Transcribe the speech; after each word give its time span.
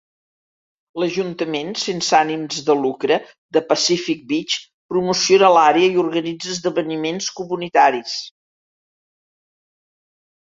L'ajuntament 1.01 1.67
sense 1.81 2.15
ànims 2.19 2.61
de 2.69 2.75
lucre 2.85 3.17
de 3.57 3.61
Pacific 3.73 4.23
Beach 4.31 4.55
promociona 4.93 5.51
l'àrea 5.57 5.91
i 5.97 6.01
organitza 6.05 6.51
esdeveniments 6.55 7.27
comunitaris. 7.41 8.15